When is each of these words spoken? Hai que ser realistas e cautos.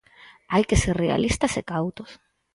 Hai 0.53 0.63
que 0.69 0.79
ser 0.83 0.95
realistas 1.05 1.53
e 1.59 1.61
cautos. 1.71 2.09